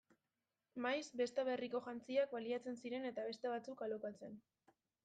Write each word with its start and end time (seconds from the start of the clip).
Maiz, 0.85 1.03
Besta-Berriko 1.21 1.83
jantziak 1.89 2.35
baliatzen 2.39 2.81
ziren 2.85 3.09
eta 3.15 3.31
beste 3.33 3.57
batzuk 3.57 3.87
alokatzen. 3.89 4.43